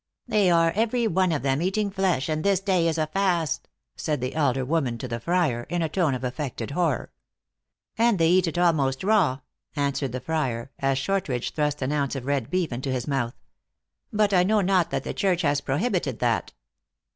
[0.27, 4.19] "They are, every one of them, eating flesh, and this day is a fast," said
[4.19, 7.11] the elder woman to the friar, in a tone of affected horror."
[7.99, 9.41] And they eat it almost raw,"
[9.75, 13.35] answered the friar, as Shortridge thrust an ounce of red beef into his mouth."
[14.11, 16.51] But I know not that the Church has pro hibited that."